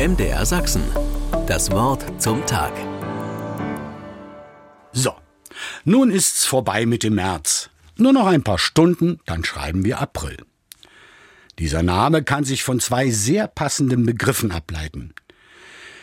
MDR 0.00 0.46
Sachsen. 0.46 0.82
Das 1.46 1.70
Wort 1.72 2.02
zum 2.16 2.46
Tag. 2.46 2.72
So, 4.92 5.12
nun 5.84 6.10
ist's 6.10 6.46
vorbei 6.46 6.86
mit 6.86 7.02
dem 7.02 7.16
März. 7.16 7.68
Nur 7.98 8.14
noch 8.14 8.26
ein 8.26 8.42
paar 8.42 8.56
Stunden, 8.56 9.20
dann 9.26 9.44
schreiben 9.44 9.84
wir 9.84 10.00
April. 10.00 10.38
Dieser 11.58 11.82
Name 11.82 12.22
kann 12.22 12.44
sich 12.44 12.62
von 12.62 12.80
zwei 12.80 13.10
sehr 13.10 13.46
passenden 13.46 14.06
Begriffen 14.06 14.52
ableiten. 14.52 15.12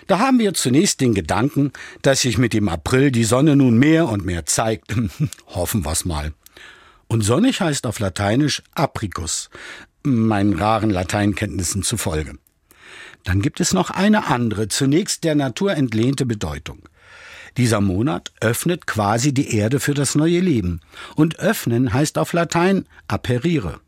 Da 0.06 0.20
haben 0.20 0.38
wir 0.38 0.54
zunächst 0.54 1.02
den 1.02 1.16
Gedanken, 1.16 1.74
dass 2.04 2.22
sich 2.22 2.38
mit 2.38 2.54
dem 2.54 2.70
April 2.70 3.10
die 3.10 3.24
Sonne 3.24 3.56
nun 3.56 3.80
mehr 3.80 4.08
und 4.10 4.24
mehr 4.24 4.46
zeigt. 4.46 4.96
Hoffen 5.48 5.84
wir's 5.86 6.06
mal. 6.06 6.34
Und 7.08 7.22
sonnig 7.22 7.62
heißt 7.62 7.88
auf 7.88 7.98
Lateinisch 7.98 8.62
Apricus, 8.76 9.50
meinen 10.04 10.54
raren 10.54 10.92
Lateinkenntnissen 10.92 11.82
zufolge. 11.82 12.38
Dann 13.28 13.42
gibt 13.42 13.60
es 13.60 13.74
noch 13.74 13.90
eine 13.90 14.28
andere, 14.28 14.70
zunächst 14.70 15.26
der 15.26 15.36
Natur 15.36 15.74
entlehnte 15.74 16.26
Bedeutung. 16.26 16.88
Dieser 17.58 17.82
Monat 17.82 18.32
öffnet 18.40 18.88
quasi 18.88 19.34
die 19.34 19.54
Erde 19.54 19.82
für 19.82 19.94
das 19.94 20.16
neue 20.16 20.40
Leben. 20.40 20.80
Und 21.18 21.38
öffnen 21.38 21.92
heißt 21.92 22.18
auf 22.20 22.32
Latein 22.32 22.86
aperire. 23.10 23.82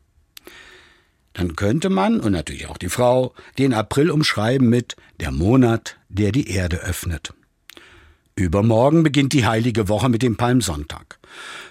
Dann 1.31 1.55
könnte 1.55 1.89
man, 1.89 2.19
und 2.19 2.33
natürlich 2.33 2.67
auch 2.67 2.77
die 2.77 2.89
Frau, 2.89 3.33
den 3.57 3.73
April 3.73 4.11
umschreiben 4.11 4.67
mit 4.67 4.97
der 5.21 5.31
Monat, 5.31 5.95
der 6.09 6.33
die 6.33 6.49
Erde 6.49 6.81
öffnet. 6.81 7.33
Übermorgen 8.43 9.03
beginnt 9.03 9.33
die 9.33 9.45
heilige 9.45 9.87
Woche 9.87 10.09
mit 10.09 10.21
dem 10.21 10.37
Palmsonntag. 10.37 11.19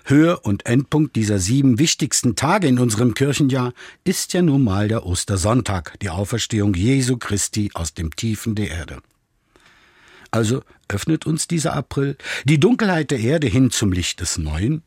Höhe 0.04 0.38
und 0.38 0.66
Endpunkt 0.66 1.16
dieser 1.16 1.38
sieben 1.38 1.78
wichtigsten 1.78 2.36
Tage 2.36 2.66
in 2.66 2.78
unserem 2.78 3.14
Kirchenjahr 3.14 3.72
ist 4.04 4.32
ja 4.32 4.42
nun 4.42 4.64
mal 4.64 4.88
der 4.88 5.06
Ostersonntag, 5.06 5.98
die 6.00 6.10
Auferstehung 6.10 6.74
Jesu 6.74 7.16
Christi 7.16 7.70
aus 7.74 7.94
dem 7.94 8.14
Tiefen 8.14 8.54
der 8.54 8.70
Erde. 8.70 8.98
Also 10.30 10.62
öffnet 10.88 11.26
uns 11.26 11.48
dieser 11.48 11.74
April 11.74 12.16
die 12.44 12.60
Dunkelheit 12.60 13.10
der 13.10 13.20
Erde 13.20 13.46
hin 13.46 13.70
zum 13.70 13.92
Licht 13.92 14.20
des 14.20 14.38
Neuen, 14.38 14.82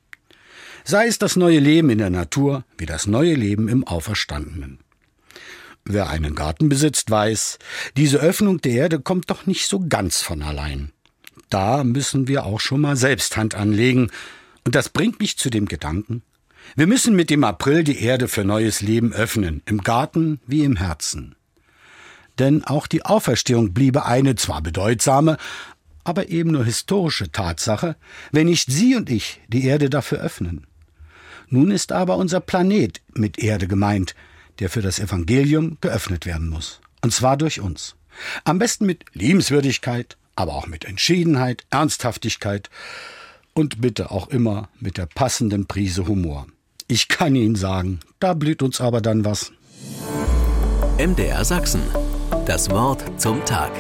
sei 0.84 1.08
es 1.08 1.20
das 1.20 1.36
neue 1.36 1.60
Leben 1.60 1.90
in 1.90 1.98
der 1.98 2.10
Natur 2.10 2.64
wie 2.78 2.86
das 2.86 3.08
neue 3.08 3.36
Leben 3.36 3.68
im 3.68 3.86
Auferstandenen. 3.86 4.80
Wer 5.84 6.10
einen 6.10 6.36
Garten 6.36 6.70
besitzt, 6.70 7.10
weiß, 7.10 7.58
diese 7.98 8.18
Öffnung 8.18 8.62
der 8.62 8.74
Erde 8.74 9.00
kommt 9.00 9.30
doch 9.32 9.46
nicht 9.46 9.68
so 9.68 9.80
ganz 9.88 10.22
von 10.22 10.42
allein 10.44 10.92
da 11.54 11.84
müssen 11.84 12.28
wir 12.28 12.46
auch 12.46 12.60
schon 12.60 12.82
mal 12.82 12.96
selbst 12.96 13.38
Hand 13.38 13.56
anlegen. 13.56 14.10
Und 14.66 14.76
das 14.76 14.90
bringt 14.90 15.20
mich 15.20 15.38
zu 15.38 15.50
dem 15.50 15.68
Gedanken, 15.68 16.24
wir 16.76 16.88
müssen 16.88 17.16
mit 17.16 17.30
dem 17.30 17.44
April 17.44 17.84
die 17.84 18.02
Erde 18.02 18.28
für 18.28 18.46
neues 18.46 18.82
Leben 18.82 19.14
öffnen, 19.14 19.62
im 19.66 19.80
Garten 19.80 20.40
wie 20.48 20.64
im 20.64 20.78
Herzen. 20.78 21.36
Denn 22.40 22.64
auch 22.64 22.88
die 22.88 23.06
Auferstehung 23.06 23.74
bliebe 23.74 24.06
eine 24.06 24.36
zwar 24.36 24.62
bedeutsame, 24.62 25.38
aber 26.04 26.30
eben 26.30 26.52
nur 26.52 26.66
historische 26.66 27.32
Tatsache, 27.32 27.96
wenn 28.32 28.48
nicht 28.48 28.72
Sie 28.72 28.96
und 28.96 29.10
ich 29.10 29.42
die 29.48 29.66
Erde 29.66 29.90
dafür 29.90 30.20
öffnen. 30.20 30.66
Nun 31.50 31.72
ist 31.72 31.92
aber 31.92 32.16
unser 32.16 32.40
Planet 32.40 33.02
mit 33.14 33.38
Erde 33.38 33.68
gemeint, 33.68 34.16
der 34.60 34.70
für 34.70 34.82
das 34.82 35.00
Evangelium 35.00 35.78
geöffnet 35.82 36.26
werden 36.26 36.48
muss. 36.48 36.80
Und 37.02 37.14
zwar 37.14 37.36
durch 37.36 37.60
uns. 37.60 37.96
Am 38.44 38.60
besten 38.60 38.86
mit 38.86 39.04
Liebenswürdigkeit, 39.14 40.18
aber 40.42 40.56
auch 40.56 40.68
mit 40.68 40.86
Entschiedenheit, 40.86 41.64
Ernsthaftigkeit 41.70 42.70
und 43.54 43.80
bitte 43.80 44.12
auch 44.12 44.28
immer 44.30 44.70
mit 44.80 44.98
der 44.98 45.06
passenden 45.06 45.68
Prise 45.68 46.08
Humor. 46.08 46.48
Ich 46.88 47.08
kann 47.08 47.36
Ihnen 47.36 47.56
sagen, 47.56 48.00
da 48.20 48.34
blüht 48.34 48.62
uns 48.62 48.82
aber 48.82 49.02
dann 49.02 49.24
was. 49.24 49.52
MDR 50.98 51.46
Sachsen. 51.46 51.82
Das 52.46 52.70
Wort 52.70 53.04
zum 53.22 53.46
Tag. 53.46 53.72